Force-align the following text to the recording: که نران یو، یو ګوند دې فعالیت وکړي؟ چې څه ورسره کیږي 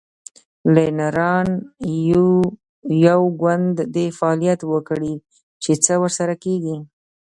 که 0.73 0.85
نران 0.97 1.47
یو، 2.09 2.27
یو 3.05 3.21
ګوند 3.41 3.75
دې 3.95 4.05
فعالیت 4.17 4.61
وکړي؟ 4.71 5.13
چې 5.63 5.71
څه 5.83 5.93
ورسره 6.01 6.33
کیږي 6.43 6.75